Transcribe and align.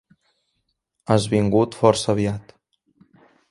Has 1.15 1.27
vingut 1.35 1.79
força 1.83 2.11
aviat. 2.17 2.57